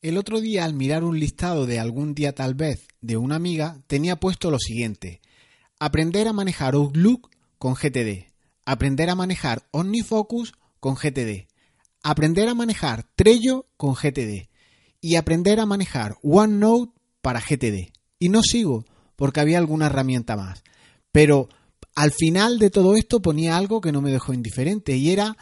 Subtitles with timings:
[0.00, 3.82] El otro día, al mirar un listado de algún día tal vez de una amiga,
[3.88, 5.20] tenía puesto lo siguiente.
[5.80, 8.26] Aprender a manejar Outlook con GTD.
[8.64, 11.48] Aprender a manejar OmniFocus con GTD.
[12.04, 14.48] Aprender a manejar Trello con GTD.
[15.00, 17.90] Y aprender a manejar OneNote para GTD.
[18.20, 18.84] Y no sigo,
[19.16, 20.62] porque había alguna herramienta más.
[21.10, 21.48] Pero
[21.96, 25.36] al final de todo esto ponía algo que no me dejó indiferente y era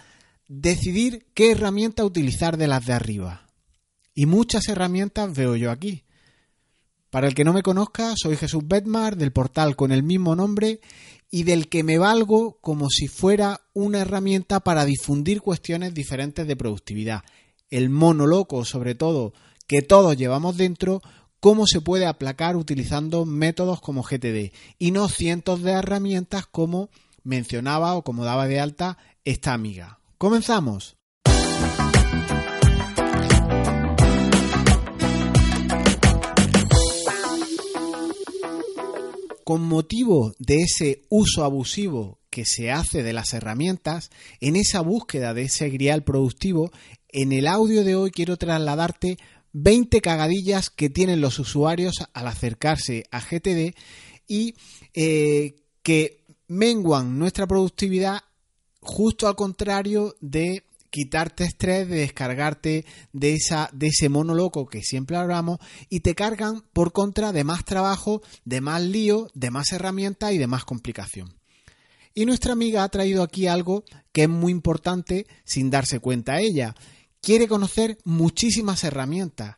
[0.48, 3.46] decidir qué herramienta utilizar de las de arriba.
[4.17, 6.03] Y muchas herramientas veo yo aquí.
[7.11, 10.81] Para el que no me conozca, soy Jesús Bedmar del portal con el mismo nombre
[11.31, 16.57] y del que me valgo como si fuera una herramienta para difundir cuestiones diferentes de
[16.57, 17.25] productividad.
[17.68, 19.35] El mono loco, sobre todo,
[19.67, 21.03] que todos llevamos dentro,
[21.39, 26.89] cómo se puede aplacar utilizando métodos como GTD y no cientos de herramientas como
[27.23, 30.01] mencionaba o como daba de alta esta amiga.
[30.17, 30.96] Comenzamos.
[39.47, 45.34] Con motivo de ese uso abusivo que se hace de las herramientas, en esa búsqueda
[45.34, 46.72] de ese grial productivo,
[47.11, 49.19] en el audio de hoy quiero trasladarte
[49.52, 53.77] 20 cagadillas que tienen los usuarios al acercarse a GTD
[54.27, 54.56] y
[54.94, 58.22] eh, que menguan nuestra productividad
[58.80, 60.64] justo al contrario de
[60.97, 65.58] quitarte estrés, de descargarte de, esa, de ese mono loco que siempre hablamos
[65.91, 70.39] y te cargan por contra de más trabajo, de más lío, de más herramientas y
[70.39, 71.34] de más complicación.
[72.14, 76.74] Y nuestra amiga ha traído aquí algo que es muy importante sin darse cuenta ella.
[77.20, 79.56] Quiere conocer muchísimas herramientas,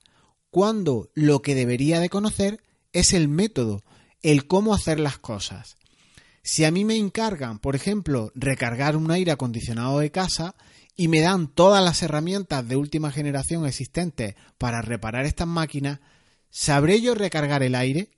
[0.50, 3.84] cuando lo que debería de conocer es el método,
[4.22, 5.76] el cómo hacer las cosas.
[6.42, 10.56] Si a mí me encargan, por ejemplo, recargar un aire acondicionado de casa,
[10.98, 16.00] y me dan todas las herramientas de última generación existentes para reparar estas máquinas,
[16.50, 18.10] ¿sabré yo recargar el aire?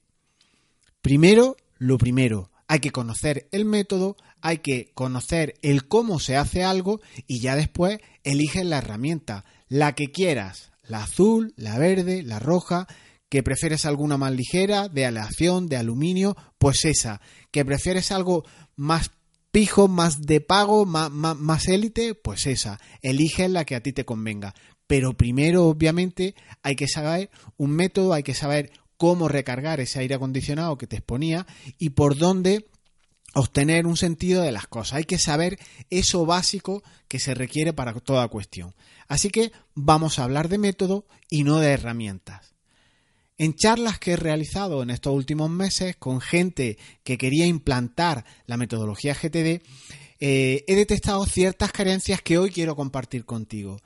[1.03, 6.65] Primero, lo primero, hay que conocer el método, hay que conocer el cómo se hace
[6.65, 12.39] algo y ya después eliges la herramienta, la que quieras, la azul, la verde, la
[12.39, 12.87] roja,
[13.29, 18.45] que prefieres alguna más ligera, de aleación, de aluminio, pues esa, que prefieres algo
[18.75, 19.11] más
[19.51, 24.55] pijo, más de pago, más, élite, pues esa, elige la que a ti te convenga.
[24.87, 30.17] Pero primero, obviamente, hay que saber un método, hay que saber cómo recargar ese aire
[30.17, 31.47] acondicionado que te exponía
[31.79, 32.67] y por dónde
[33.35, 34.95] obtener un sentido de las cosas.
[34.95, 35.59] Hay que saber
[35.91, 38.75] eso básico que se requiere para toda cuestión.
[39.09, 42.50] Así que vamos a hablar de método y no de herramientas.
[43.41, 48.59] En charlas que he realizado en estos últimos meses con gente que quería implantar la
[48.59, 49.63] metodología GTD,
[50.21, 53.81] eh, he detectado ciertas carencias que hoy quiero compartir contigo.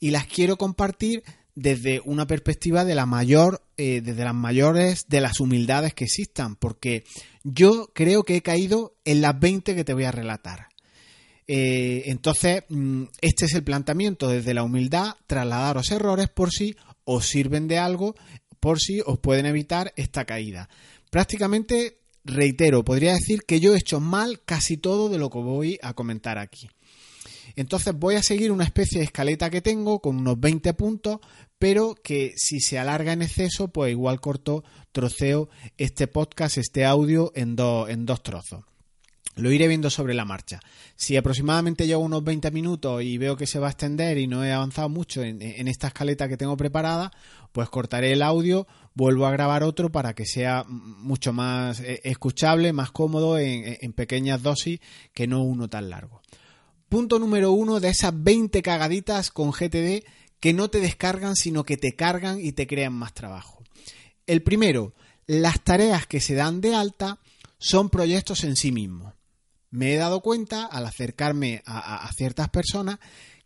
[0.00, 1.24] Y las quiero compartir
[1.54, 6.56] desde una perspectiva de la mayor, eh, desde las mayores de las humildades que existan,
[6.56, 7.04] porque
[7.44, 10.68] yo creo que he caído en las 20 que te voy a relatar.
[11.46, 16.74] Eh, entonces, mm, este es el planteamiento desde la humildad, trasladaros errores por si
[17.04, 18.16] os sirven de algo
[18.60, 20.68] por si os pueden evitar esta caída.
[21.10, 25.78] Prácticamente, reitero, podría decir que yo he hecho mal casi todo de lo que voy
[25.82, 26.68] a comentar aquí.
[27.54, 31.20] Entonces voy a seguir una especie de escaleta que tengo con unos 20 puntos,
[31.58, 37.32] pero que si se alarga en exceso, pues igual corto, troceo este podcast, este audio
[37.34, 37.56] en,
[37.88, 38.64] en dos trozos.
[39.36, 40.60] Lo iré viendo sobre la marcha.
[40.96, 44.42] Si aproximadamente llevo unos 20 minutos y veo que se va a extender y no
[44.42, 47.12] he avanzado mucho en, esta escaleta que tengo preparada,
[47.52, 52.72] pues cortaré el audio, vuelvo a grabar otro para que sea mucho más eh, escuchable,
[52.72, 54.80] más cómodo en, pequeñas dosis
[55.12, 56.22] que no uno tan largo.
[56.88, 60.02] Punto número uno de esas 20 cagaditas con GTD
[60.40, 63.62] que no te descargan, sino que te cargan y te crean más trabajo.
[64.26, 64.94] El primero,
[65.26, 67.18] las tareas que se dan de alta
[67.58, 69.15] son proyectos en sí mismos
[69.70, 72.98] me he dado cuenta al acercarme a, ciertas personas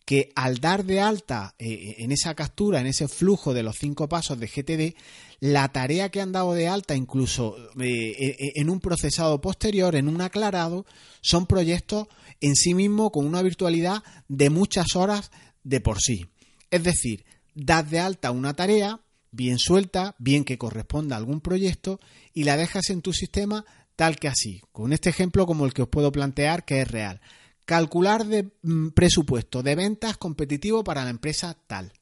[0.05, 4.09] que al dar de alta eh, en esa captura, en ese flujo de los cinco
[4.09, 4.97] pasos de GTD,
[5.41, 10.09] la tarea que han dado de alta, incluso eh, eh, en un procesado posterior, en
[10.09, 10.85] un aclarado,
[11.21, 12.09] son proyectos
[12.41, 15.31] en sí mismos con una virtualidad de muchas horas
[15.63, 16.27] de por sí.
[16.71, 17.25] Es decir,
[17.55, 19.01] das de alta una tarea,
[19.31, 22.01] bien suelta, bien que corresponda a algún proyecto,
[22.35, 23.65] y la dejas en tu sistema
[24.01, 27.21] tal que así, con este ejemplo como el que os puedo plantear que es real.
[27.67, 31.93] Calcular de mm, presupuesto de ventas competitivo para la empresa tal.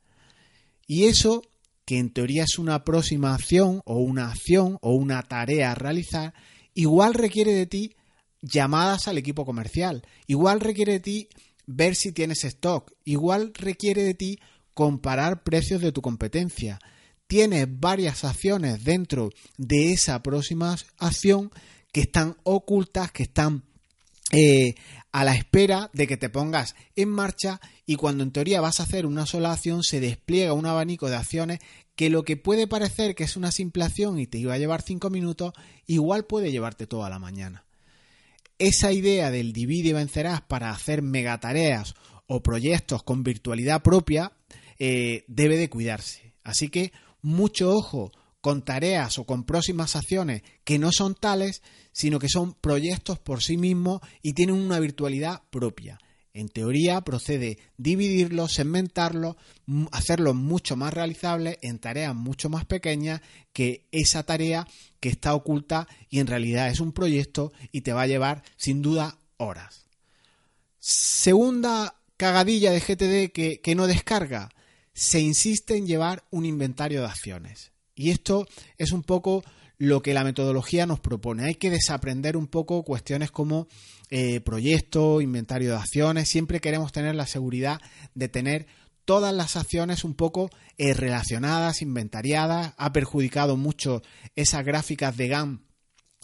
[0.87, 1.43] Y eso,
[1.85, 6.35] que en teoría es una aproximación o una acción o una tarea a realizar,
[6.73, 7.97] igual requiere de ti
[8.43, 11.29] llamadas al equipo comercial, igual requiere de ti
[11.67, 14.39] ver si tienes stock, igual requiere de ti
[14.73, 16.79] comparar precios de tu competencia.
[17.27, 21.51] Tienes varias acciones dentro de esa próxima acción
[21.93, 23.65] que están ocultas, que están
[24.31, 24.75] eh,
[25.11, 28.83] a la espera de que te pongas en marcha y cuando en teoría vas a
[28.83, 31.61] hacer una sola acción se despliega un abanico de acciones
[31.97, 34.83] que lo que puede parecer que es una simple acción y te iba a llevar
[34.83, 35.55] cinco minutos,
[35.87, 37.65] igual puede llevarte toda la mañana.
[38.59, 41.95] Esa idea del divide y vencerás para hacer megatareas
[42.27, 44.33] o proyectos con virtualidad propia
[44.79, 46.35] eh, debe de cuidarse.
[46.45, 46.93] Así que
[47.23, 51.63] mucho ojo con tareas o con próximas acciones que no son tales,
[51.93, 55.99] sino que son proyectos por sí mismos y tienen una virtualidad propia.
[56.33, 59.37] En teoría procede dividirlos, segmentarlos,
[59.91, 64.67] hacerlos mucho más realizables en tareas mucho más pequeñas que esa tarea
[65.01, 68.83] que está oculta y en realidad es un proyecto y te va a llevar sin
[68.83, 69.87] duda horas.
[70.79, 74.51] Segunda cagadilla de GTD que, que no descarga,
[74.93, 77.73] se insiste en llevar un inventario de acciones.
[77.99, 78.47] Y esto
[78.79, 79.45] es un poco
[79.77, 81.45] lo que la metodología nos propone.
[81.45, 83.69] Hay que desaprender un poco cuestiones como
[84.11, 86.29] eh, proyecto, inventario de acciones.
[86.29, 87.81] Siempre queremos tener la seguridad
[88.15, 88.67] de tener
[89.05, 92.75] todas las acciones un poco eh, relacionadas, inventariadas.
[92.77, 94.03] Ha perjudicado mucho
[94.37, 95.69] esas gráficas de GAN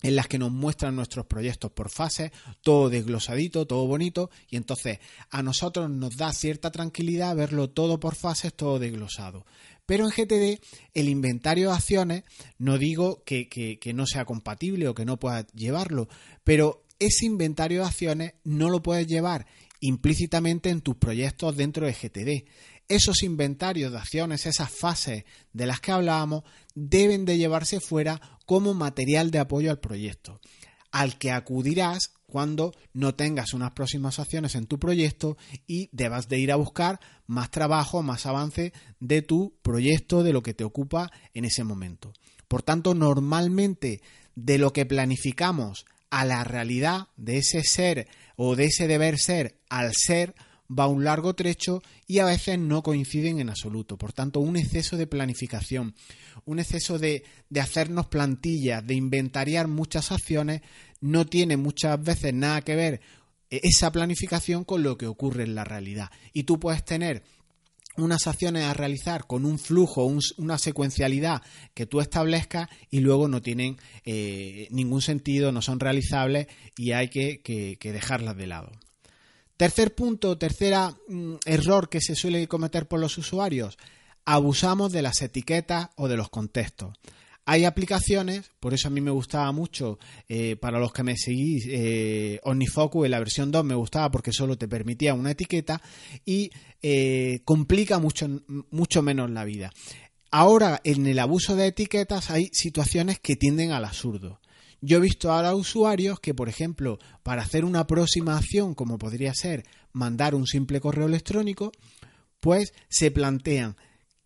[0.05, 2.31] en las que nos muestran nuestros proyectos por fases,
[2.61, 4.99] todo desglosadito, todo bonito, y entonces
[5.31, 9.47] a nosotros nos da cierta tranquilidad verlo todo por fases, todo desglosado.
[9.87, 10.61] Pero en GTD
[10.95, 12.25] el inventario de acciones,
[12.59, 16.09] no digo que, no sea compatible o que no pueda llevarlo,
[16.43, 19.47] pero ese inventario de acciones no lo puedes llevar
[19.81, 22.49] implícitamente en tus proyectos dentro de GTD.
[22.89, 26.45] Esos inventarios de acciones, esas fases de las que hablábamos,
[26.75, 30.41] deben de llevarse fuera como material de apoyo al proyecto,
[30.91, 35.37] al que acudirás cuando no tengas unas próximas acciones en tu proyecto
[35.69, 36.99] y debas de ir a buscar
[37.29, 42.13] más trabajo, más avance de tu proyecto, de lo que te ocupa en ese momento.
[42.49, 44.03] Por tanto, normalmente
[44.35, 49.61] de lo que planificamos a la realidad de ese ser o de ese deber ser
[49.69, 50.35] al ser,
[50.69, 53.97] va un largo trecho y a veces no coinciden en absoluto.
[53.97, 55.95] Por tanto, un exceso de planificación,
[56.47, 60.63] un exceso de, de hacernos plantillas, de inventariar muchas acciones,
[61.05, 63.01] no tiene muchas veces nada que ver
[63.51, 66.11] esa planificación con lo que ocurre en la realidad.
[66.33, 67.23] Y tú puedes tener
[67.97, 71.43] unas acciones a realizar con un flujo, una secuencialidad
[71.75, 76.47] que tú establezcas y luego no tienen eh, ningún sentido, no son realizables
[76.77, 78.73] y hay que dejarlas de lado.
[79.59, 83.77] Tercer punto, tercera mm, error que se suele cometer por los usuarios,
[84.25, 86.97] abusamos de las etiquetas o de los contextos.
[87.47, 89.99] Hay aplicaciones, por eso a mí me gustaba mucho,
[90.29, 94.33] eh, para los que me seguís, eh, OmniFocus en la versión 2 me gustaba porque
[94.33, 95.83] solo te permitía una etiqueta
[96.25, 96.51] y
[96.83, 98.29] eh, complica mucho,
[98.71, 99.71] mucho menos la vida.
[100.31, 104.41] Ahora, en el abuso de etiquetas hay situaciones que tienden al absurdo.
[104.81, 109.65] Yo he visto ahora usuarios que, por ejemplo, para hacer una aproximación, como podría ser
[109.93, 111.73] mandar un simple correo electrónico,
[112.41, 113.77] pues se plantean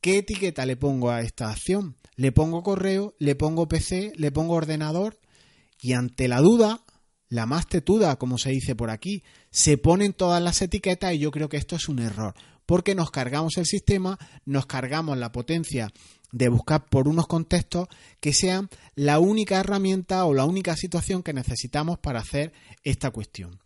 [0.01, 1.95] qué etiqueta le pongo a esta acción.
[2.19, 5.21] Le pongo correo, le pongo PC, le pongo ordenador
[5.81, 6.85] y ante la duda,
[7.29, 9.23] la más tetuda, como se dice por aquí,
[9.53, 12.35] se ponen todas las etiquetas y yo creo que esto es un error,
[12.67, 15.93] porque nos cargamos el sistema, nos cargamos la potencia
[16.33, 17.87] de buscar por unos contextos
[18.19, 23.61] que sean la única herramienta o la única situación que necesitamos para hacer esta cuestión.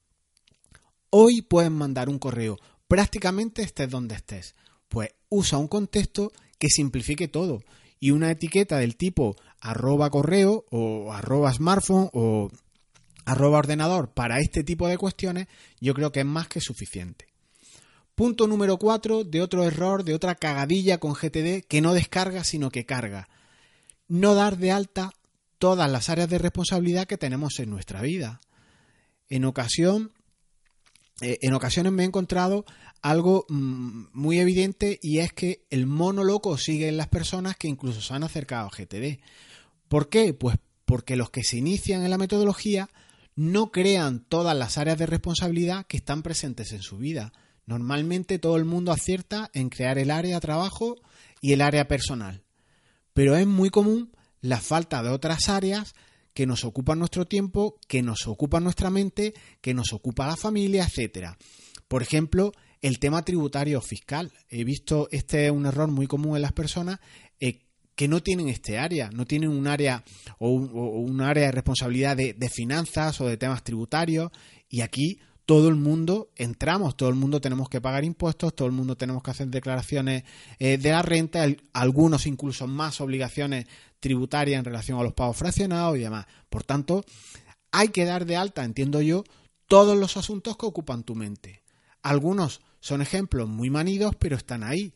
[1.08, 4.54] Hoy puedes mandar un correo prácticamente estés donde estés.
[4.90, 7.62] Pues usa un contexto que simplifique todo
[8.02, 12.50] y una etiqueta del tipo arroba correo o arroba smartphone o
[13.24, 15.46] arroba ordenador para este tipo de cuestiones
[15.80, 17.28] yo creo que es más que suficiente.
[18.16, 22.70] Punto número 4 de otro error, de otra cagadilla con GTD que no descarga sino
[22.72, 23.28] que carga.
[24.08, 25.12] No dar de alta
[25.58, 28.40] todas las áreas de responsabilidad que tenemos en nuestra vida.
[29.28, 30.10] En ocasión,
[31.20, 32.64] eh, en ocasiones me he encontrado
[33.02, 37.68] algo mm, muy evidente y es que el mono loco sigue en las personas que
[37.68, 39.20] incluso se han acercado a GTD.
[39.88, 40.32] ¿Por qué?
[40.32, 42.88] Pues porque los que se inician en la metodología
[43.34, 47.32] no crean todas las áreas de responsabilidad que están presentes en su vida.
[47.66, 50.96] Normalmente todo el mundo acierta en crear el área trabajo
[51.40, 52.42] y el área personal.
[53.14, 55.94] Pero es muy común la falta de otras áreas
[56.34, 60.84] que nos ocupan nuestro tiempo, que nos ocupan nuestra mente, que nos ocupa la familia,
[60.84, 61.36] etcétera.
[61.88, 64.32] Por ejemplo, el tema tributario fiscal.
[64.50, 67.00] He visto este es un error muy común en las personas
[67.40, 67.60] eh,
[67.94, 70.04] que no tienen este área, no tienen un área
[70.38, 74.30] o un, área de responsabilidad de finanzas o de temas tributarios
[74.68, 78.72] y aquí todo el mundo entramos, todo el mundo tenemos que pagar impuestos, todo el
[78.72, 80.24] mundo tenemos que hacer declaraciones
[80.58, 83.66] eh, de la renta, algunos incluso más obligaciones
[84.00, 86.26] tributarias en relación a los pagos fraccionados y demás.
[86.48, 87.04] Por tanto,
[87.72, 89.24] hay que dar de alta, entiendo yo,
[89.66, 91.62] todos los asuntos que ocupan tu mente.
[92.02, 94.92] Algunos son ejemplos muy manidos, pero están ahí.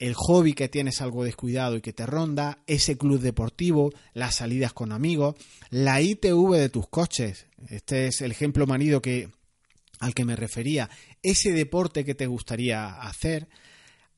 [0.00, 4.72] El hobby que tienes algo descuidado y que te ronda, ese club deportivo, las salidas
[4.72, 5.36] con amigos,
[5.70, 7.46] la ITV de tus coches.
[7.68, 9.28] Este es el ejemplo manido que,
[10.00, 10.90] al que me refería.
[11.22, 13.48] Ese deporte que te gustaría hacer.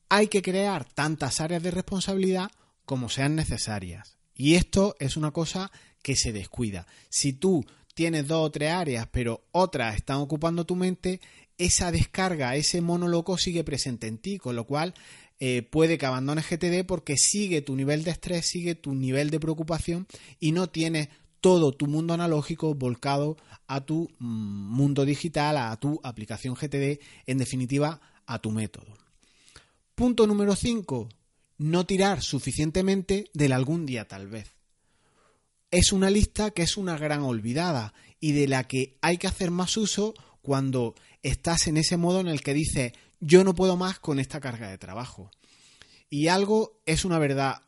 [0.09, 2.49] Hay que crear tantas áreas de responsabilidad
[2.83, 4.17] como sean necesarias.
[4.33, 6.87] Y esto es una cosa que se descuida.
[7.09, 7.63] Si tú
[7.93, 11.21] tienes dos o tres áreas, pero otras están ocupando tu mente,
[11.57, 14.93] esa descarga, ese monoloco sigue presente en ti, con lo cual
[15.39, 19.39] eh, puede que abandones GTD porque sigue tu nivel de estrés, sigue tu nivel de
[19.39, 20.07] preocupación
[20.39, 21.09] y no tienes
[21.41, 23.37] todo tu mundo analógico volcado
[23.67, 28.97] a tu mm, mundo digital, a tu aplicación GTD, en definitiva, a tu método.
[29.95, 31.09] Punto número 5.
[31.59, 34.57] No tirar suficientemente del algún día tal vez
[35.71, 39.51] es una lista que es una gran olvidada y de la que hay que hacer
[39.51, 40.13] más uso
[40.47, 44.39] cuando estás en ese modo en el que dices yo no puedo más con esta
[44.39, 45.29] carga de trabajo.
[46.09, 47.63] Y algo es una verdad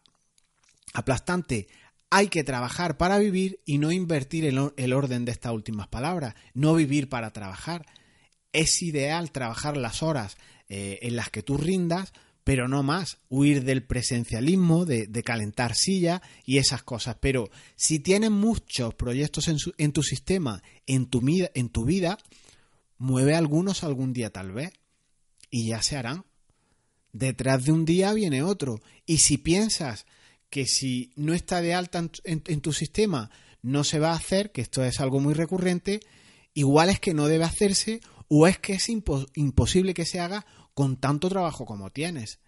[0.93, 1.67] aplastante.
[2.09, 6.35] Hay que trabajar para vivir y no invertir el, el orden de estas últimas palabras.
[6.53, 7.85] No vivir para trabajar.
[8.53, 10.37] Es ideal trabajar las horas
[10.69, 12.13] eh, en las que tú rindas
[12.49, 17.15] pero no más, huir del presencialismo, de, calentar silla y esas cosas.
[17.19, 22.17] Pero si tienes muchos proyectos en, tu sistema, en tu, en tu vida,
[22.99, 24.71] mueve algunos algún día tal vez
[25.49, 26.25] y ya se harán.
[27.11, 28.81] Detrás de un día viene otro.
[29.07, 30.05] Y si piensas
[30.51, 33.31] que si no está de alta en, tu sistema
[33.63, 36.01] no se va a hacer, que esto es algo muy recurrente,
[36.53, 40.97] igual es que no debe hacerse o es que es imposible que se haga con
[40.97, 42.39] tanto trabajo como tienes.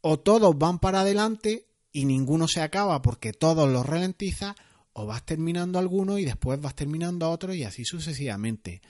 [0.00, 4.54] O todos van para adelante y ninguno se acaba porque todos los ralentiza,
[4.92, 8.80] o vas terminando alguno y después vas terminando a otro y así sucesivamente.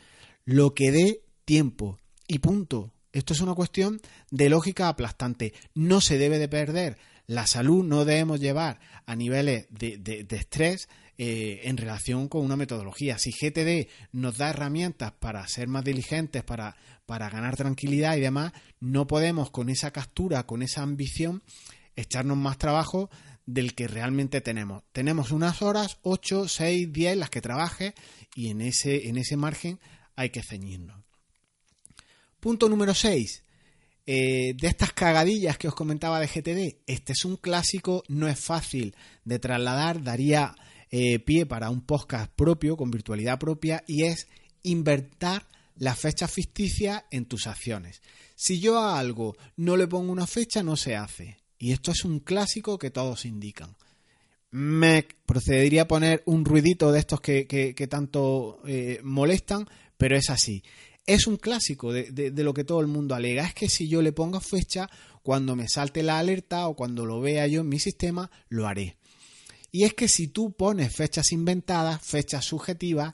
[0.52, 2.92] Lo que dé tiempo y punto.
[3.12, 4.00] Esto es una cuestión
[4.33, 5.54] de lógica aplastante.
[5.75, 10.88] No se debe de perder la salud, no debemos llevar a niveles de, de estrés
[11.19, 13.16] eh, en relación con una metodología.
[13.16, 16.75] Si GTD nos da herramientas para ser más diligentes, para,
[17.07, 21.45] para ganar tranquilidad y demás, no podemos con esa captura, con esa ambición,
[21.95, 23.09] echarnos más trabajo
[23.47, 24.83] del que realmente tenemos.
[24.90, 27.95] Tenemos unas horas, 8, 6, 10, las que trabaje
[28.35, 29.78] y en ese, en ese margen
[30.21, 31.03] hay que ceñirnos.
[32.41, 33.43] Punto número 6.
[34.05, 38.39] Eh, de estas cagadillas que os comentaba de GTD, este es un clásico, no es
[38.39, 40.55] fácil de trasladar, daría
[40.91, 44.29] eh, pie para un podcast propio, con virtualidad propia, y es
[44.62, 45.43] invertir
[45.77, 48.03] la fecha ficticia en tus acciones.
[48.35, 51.39] Si yo a algo no le pongo una fecha, no se hace.
[51.59, 53.75] Y esto es un clásico que todos indican.
[54.50, 59.67] Me procedería a poner un ruidito de estos que, tanto eh, molestan,
[60.00, 60.64] pero es así.
[61.04, 63.45] Es un clásico de, de, lo que todo el mundo alega.
[63.45, 64.88] Es que si yo le pongo fecha,
[65.23, 68.97] cuando me salte la alerta o cuando lo vea yo en mi sistema, lo haré.
[69.71, 73.12] Y es que si tú pones fechas inventadas, fechas subjetivas,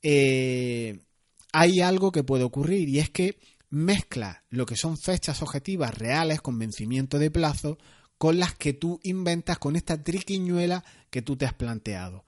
[0.00, 1.00] eh,
[1.52, 3.38] hay algo que puede ocurrir y es que
[3.68, 7.76] mezcla lo que son fechas objetivas reales con vencimiento de plazo
[8.16, 12.24] con las que tú inventas con esta triquiñuela que tú te has planteado.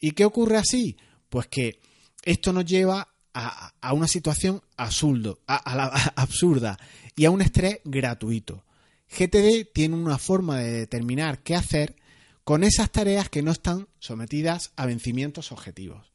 [0.00, 0.96] ¿Y qué ocurre así?
[1.28, 1.80] Pues que
[2.24, 6.78] esto nos lleva a, una situación absurdo, absurda
[7.16, 8.64] y a un estrés gratuito.
[9.10, 11.96] GTD tiene una forma de determinar qué hacer
[12.44, 16.10] con esas tareas que no están sometidas a vencimientos objetivos.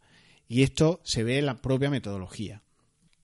[0.47, 2.61] Y esto se ve en la propia metodología.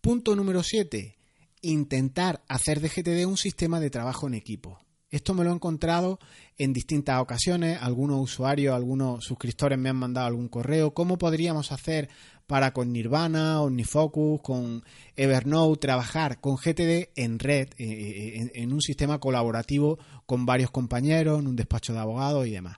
[0.01, 1.17] Punto número 7.
[1.61, 4.79] Intentar hacer de GTD un sistema de trabajo en equipo.
[5.11, 6.19] Esto me lo he encontrado
[6.57, 7.77] en distintas ocasiones.
[7.81, 10.93] Algunos usuarios, algunos suscriptores me han mandado algún correo.
[10.93, 12.07] ¿Cómo podríamos hacer
[12.47, 14.85] para con Nirvana, OmniFocus, con
[15.17, 21.41] Evernote, trabajar con GTD en red, eh, eh, en un sistema colaborativo con varios compañeros,
[21.41, 22.77] en un despacho de abogados y demás?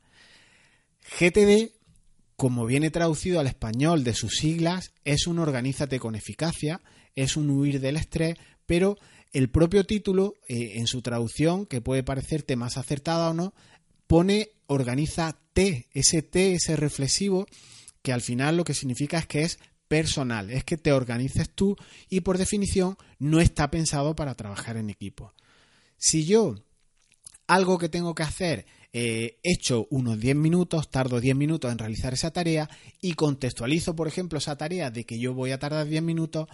[1.19, 1.71] GTD,
[2.35, 6.81] como viene traducido al español de sus siglas, es un organízate con eficacia,
[7.15, 8.97] es un huir del estrés, pero
[9.33, 13.53] el propio título, eh, en su traducción, que puede parecerte más acertada o no,
[14.07, 17.47] pone organiza T, ese T, ese reflexivo,
[18.01, 21.75] que al final lo que significa es que es personal, es que te organices tú
[22.09, 25.33] y por definición no está pensado para trabajar en equipo.
[25.97, 26.55] Si yo
[27.47, 32.13] algo que tengo que hacer eh, echo unos 10 minutos, tardo 10 minutos en realizar
[32.13, 32.69] esa tarea
[33.01, 36.47] y contextualizo, por ejemplo, esa tarea de que yo voy a tardar 10 minutos,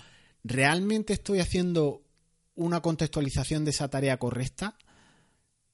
[0.43, 2.03] ¿realmente estoy haciendo
[2.59, 4.77] una contextualización de esa tarea correcta?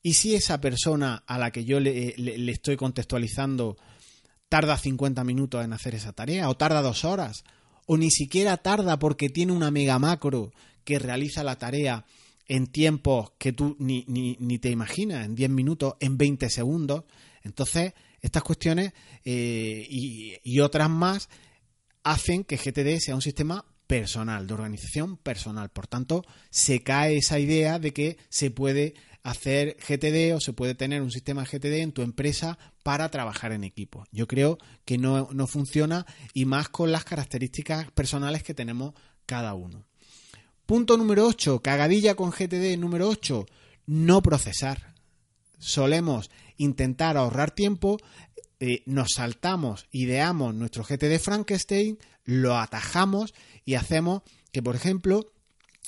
[0.01, 2.15] ¿Y si esa persona a la que yo le,
[2.51, 3.77] estoy contextualizando
[4.50, 7.44] tarda 50 minutos en hacer esa tarea o tarda dos horas?
[7.86, 10.51] o ni siquiera tarda porque tiene una mega macro
[10.84, 12.06] que realiza la tarea
[12.48, 17.04] en tiempos que tú ni, ni, te imaginas, en 10 minutos, en 20 segundos.
[17.44, 21.30] Entonces, estas cuestiones eh, y, otras más
[22.04, 25.70] hacen que GTD sea un sistema personal, de organización personal.
[25.70, 30.75] Por tanto, se cae esa idea de que se puede hacer GTD o se puede
[30.75, 34.06] tener un sistema GTD en tu empresa para trabajar en equipo.
[34.12, 38.94] Yo creo que no, no funciona y más con las características personales que tenemos
[39.25, 39.88] cada uno.
[40.65, 43.46] Punto número 8, cagadilla con GTD número 8,
[43.88, 44.94] no procesar.
[45.58, 47.98] Solemos intentar ahorrar tiempo,
[48.60, 53.34] eh, nos saltamos, ideamos nuestro GTD Frankenstein, lo atajamos
[53.65, 55.34] y hacemos que, por ejemplo,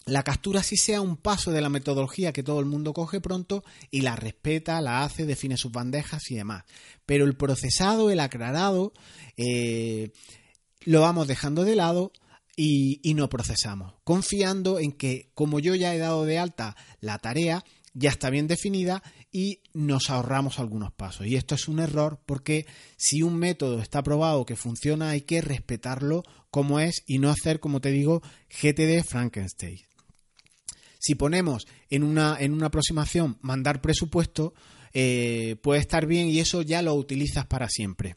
[0.05, 3.63] la captura sí sea un paso de la metodología que todo el mundo coge pronto
[3.91, 6.63] y la respeta, la hace, define sus bandejas y demás.
[7.05, 8.93] Pero el procesado, el aclarado,
[9.36, 10.12] eh,
[10.86, 12.13] lo vamos dejando de lado
[12.55, 17.19] y, y no procesamos, confiando en que como yo ya he dado de alta la
[17.19, 21.27] tarea, ya está bien definida y nos ahorramos algunos pasos.
[21.27, 22.65] Y esto es un error porque
[22.96, 27.60] si un método está probado que funciona hay que respetarlo como es y no hacer,
[27.60, 29.79] como te digo, GTD Frankenstein.
[31.00, 34.53] Si ponemos en una, en una aproximación mandar presupuesto,
[34.93, 38.15] eh, puede estar bien y eso ya lo utilizas para siempre.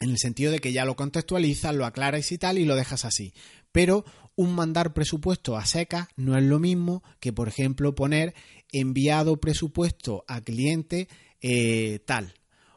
[0.00, 3.04] En el sentido de que ya lo contextualizas, lo aclaras y tal y lo dejas
[3.04, 3.34] así.
[3.70, 4.04] Pero
[4.34, 8.34] un mandar presupuesto a seca no es lo mismo que, por ejemplo, poner
[8.72, 11.08] enviado presupuesto a cliente
[11.40, 12.34] eh, tal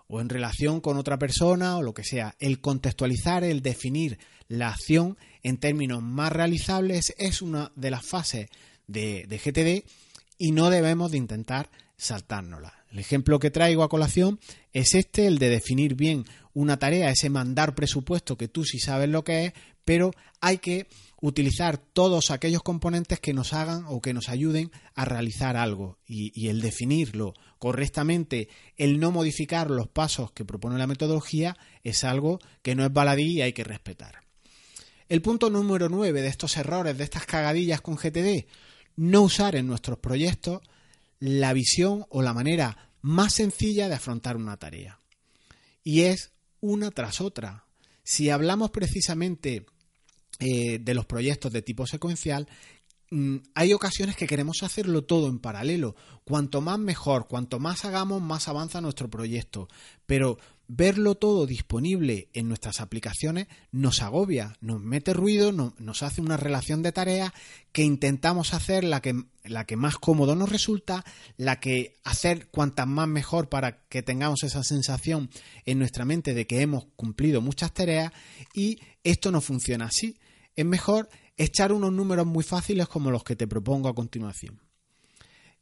[0.08, 2.36] o en relación con otra persona o lo que sea.
[2.40, 8.48] El contextualizar, el definir la acción en términos más realizables es una de las fases
[8.88, 9.90] de, GTD
[10.38, 12.74] y no debemos de intentar saltárnosla.
[12.92, 14.40] El ejemplo que traigo a colación
[14.72, 19.10] es este, el de definir bien una tarea, ese mandar presupuesto que tú sí sabes
[19.10, 19.54] lo que es,
[19.84, 20.88] pero hay que
[21.24, 26.50] utilizar todos aquellos componentes que nos hagan o que nos ayuden a realizar algo y,
[26.50, 32.76] el definirlo correctamente, el no modificar los pasos que propone la metodología es algo que
[32.76, 34.26] no es baladí y hay que respetar.
[35.08, 38.46] El punto número 9 de estos errores, de estas cagadillas con GTD,
[38.98, 40.62] no usar en nuestros proyectos
[41.20, 45.00] la visión o la manera más sencilla de afrontar una tarea.
[45.86, 47.64] Y es una tras otra.
[48.04, 49.66] Si hablamos precisamente
[50.40, 52.48] eh, de los proyectos de tipo secuencial,
[53.12, 55.96] mm, hay ocasiones que queremos hacerlo todo en paralelo.
[56.26, 59.68] Cuanto más mejor, cuanto más hagamos, más avanza nuestro proyecto.
[60.06, 66.38] Pero verlo todo disponible en nuestras aplicaciones nos agobia, nos mete ruido, nos hace una
[66.38, 67.32] relación de tareas
[67.72, 71.04] que intentamos hacer la que, la que más cómodo nos resulta,
[71.38, 75.30] la que hacer cuantas más mejor para que tengamos esa sensación
[75.66, 78.12] en nuestra mente de que hemos cumplido muchas tareas
[78.54, 80.18] y esto no funciona así.
[80.56, 84.62] Es mejor echar unos números muy fáciles como los que te propongo a continuación.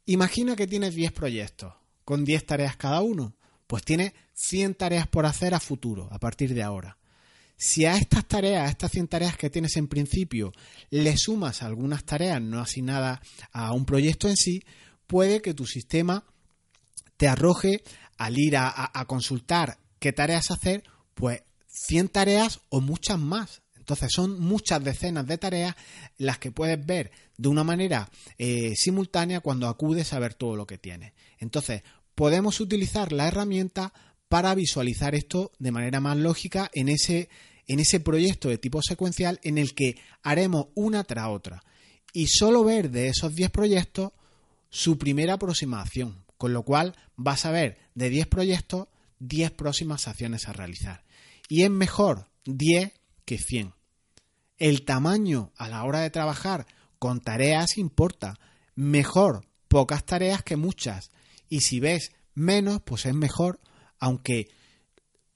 [0.06, 1.74] Imagina que tienes 10 proyectos
[2.04, 3.36] con 10 tareas cada uno
[3.72, 6.98] pues tiene 100 tareas por hacer a futuro, a partir de ahora.
[7.56, 10.52] Si a estas tareas, a estas 100 tareas que tienes en principio,
[10.90, 14.62] le sumas algunas tareas no asignadas a un proyecto en sí,
[15.06, 16.26] puede que tu sistema
[17.16, 17.82] te arroje
[18.18, 23.61] al ir a, a consultar qué tareas hacer, pues 100 tareas o muchas más.
[23.82, 25.74] Entonces son muchas decenas de tareas
[26.16, 30.68] las que puedes ver de una manera eh, simultánea cuando acudes a ver todo lo
[30.68, 31.14] que tienes.
[31.38, 31.82] Entonces,
[32.14, 33.92] podemos utilizar la herramienta
[34.28, 37.28] para visualizar esto de manera más lógica en ese,
[37.66, 41.64] en ese proyecto de tipo secuencial en el que haremos una tras otra
[42.12, 44.12] y solo ver de esos 10 proyectos
[44.70, 48.86] su primera aproximación, con lo cual vas a ver de 10 proyectos
[49.18, 51.02] 10 próximas acciones a realizar.
[51.48, 52.92] Y es mejor 10
[53.24, 53.74] que 100.
[54.58, 56.66] El tamaño a la hora de trabajar
[56.98, 58.38] con tareas importa.
[58.74, 61.10] Mejor pocas tareas que muchas.
[61.48, 63.60] Y si ves menos, pues es mejor,
[63.98, 64.48] aunque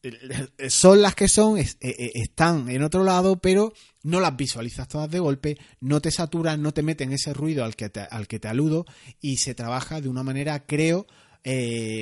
[0.02, 3.72] eh, son las que son, eh, eh, están en otro lado, pero
[4.02, 7.74] no las visualizas todas de golpe, no te saturan, no te meten ese ruido al
[7.74, 8.86] que te, al que te aludo
[9.20, 11.06] y se trabaja de una manera, creo,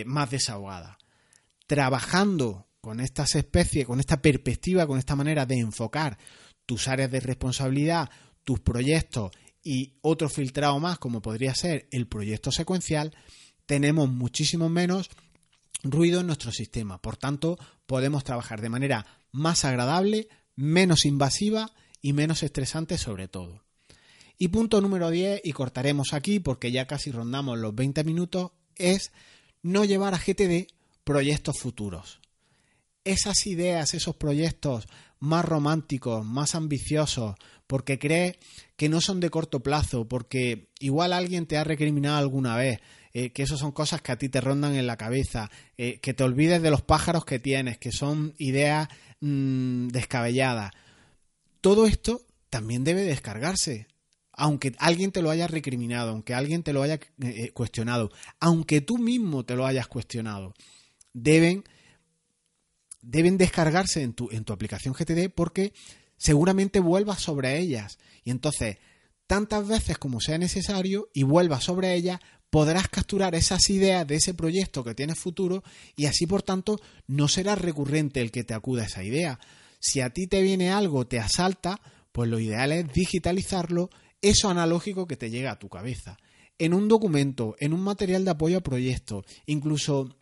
[0.07, 0.99] más desahogada.
[1.67, 6.19] Trabajando con estas especies, con esta perspectiva, con esta manera de enfocar
[6.67, 8.11] tus áreas de responsabilidad,
[8.45, 9.31] tus proyectos
[9.63, 13.17] y otro filtrado más, como podría ser el proyecto secuencial,
[13.65, 15.09] tenemos muchísimo menos
[15.83, 17.01] ruido en nuestro sistema.
[17.01, 23.65] Por tanto, podemos trabajar de manera más agradable, menos invasiva y menos estresante sobre todo.
[24.37, 29.11] Y punto número 10, y cortaremos aquí porque ya casi rondamos los 20 minutos, es
[29.63, 30.67] no llevar a GTD
[31.03, 32.21] proyectos futuros.
[33.05, 34.87] Esas ideas, esos proyectos
[35.21, 37.35] más románticos, más ambiciosos,
[37.67, 38.37] porque crees
[38.77, 42.81] que no son de corto plazo, porque igual alguien te ha recriminado alguna vez,
[43.13, 46.15] eh, que eso son cosas que a ti te rondan en la cabeza, eh, que
[46.15, 48.89] te olvides de los pájaros que tienes, que son ideas
[49.21, 50.73] mm, descabelladas.
[51.61, 53.87] Todo esto también debe descargarse,
[54.33, 58.99] aunque alguien te lo haya recriminado, aunque alguien te lo haya eh, cuestionado, aunque tú
[58.99, 60.55] mismo te lo hayas cuestionado,
[61.13, 61.65] deben,
[63.05, 65.73] deben descargarse en tu, en tu aplicación GTD porque
[66.17, 67.99] seguramente vuelvas sobre ellas.
[68.25, 68.79] Y entonces,
[69.27, 74.33] tantas veces como sea necesario y vuelvas sobre ellas, podrás capturar esas ideas de ese
[74.33, 75.65] proyecto que tienes futuro
[75.97, 79.41] y así, por tanto, no será recurrente el que te acuda esa idea.
[79.81, 81.81] Si a ti te viene algo, te asalta,
[82.13, 83.91] pues lo ideal es digitalizarlo,
[84.23, 86.17] eso analógico que te llega a tu cabeza.
[86.57, 90.17] En un documento, en un material de apoyo a proyectos, incluso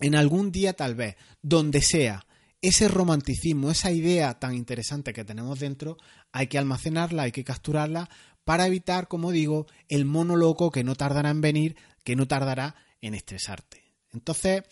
[0.00, 2.26] en algún día tal vez, donde sea,
[2.60, 5.98] ese romanticismo, esa idea tan interesante que tenemos dentro,
[6.32, 8.08] hay que almacenarla, hay que capturarla
[8.44, 12.74] para evitar, como digo, el mono loco que no tardará en venir, que no tardará
[13.00, 13.82] en estresarte.
[14.12, 14.62] Entonces,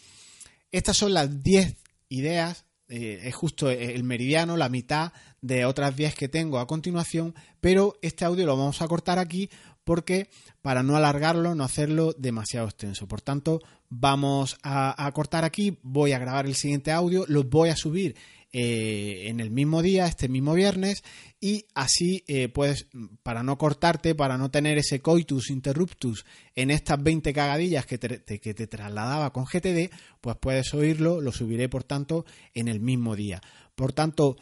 [0.70, 1.76] estas son las 10
[2.08, 7.34] ideas, eh, es justo el meridiano, la mitad de otras 10 que tengo a continuación,
[7.60, 9.50] pero este audio lo vamos a cortar aquí
[9.84, 10.28] porque
[10.60, 13.08] para no alargarlo, no hacerlo demasiado extenso.
[13.08, 17.76] Por tanto, vamos a, cortar aquí, voy a grabar el siguiente audio, lo voy a
[17.76, 18.14] subir
[18.52, 21.02] eh, en el mismo día, este mismo viernes,
[21.40, 22.86] y así eh, puedes,
[23.22, 28.40] para no cortarte, para no tener ese coitus interruptus en estas 20 cagadillas que te,
[28.40, 29.90] que te trasladaba con GTD,
[30.20, 33.40] pues puedes oírlo, lo subiré por tanto en el mismo día.
[33.74, 34.36] Por tanto,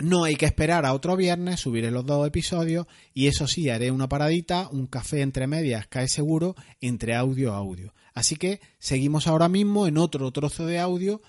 [0.00, 3.90] no hay que esperar a otro viernes, subiré los dos episodios y eso sí, haré
[3.90, 7.94] una paradita, un café entre medias, cae seguro, entre audio a audio.
[8.14, 11.20] Así que seguimos ahora mismo en otro trozo de audio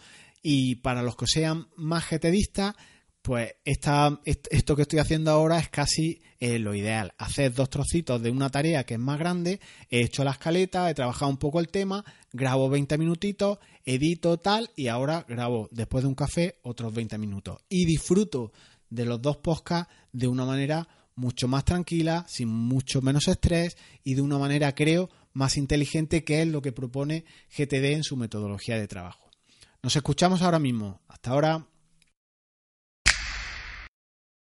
[0.41, 2.75] y para los que sean más getedistas,
[3.21, 7.13] pues esto que estoy haciendo ahora es casi eh, lo ideal.
[7.17, 10.95] Hacer dos trocitos de una tarea que es más grande, he hecho la escaleta, he
[10.95, 12.03] trabajado un poco el tema,
[12.33, 17.59] grabo 20 minutitos, edito tal y ahora grabo después de un café otros 20 minutos.
[17.69, 18.51] Y disfruto
[18.89, 24.15] de los dos podcasts de una manera mucho más tranquila, sin mucho menos estrés y
[24.15, 28.77] de una manera, creo, más inteligente que es lo que propone GTD en su metodología
[28.77, 29.29] de trabajo.
[29.83, 31.01] Nos escuchamos ahora mismo.
[31.07, 31.67] Hasta ahora.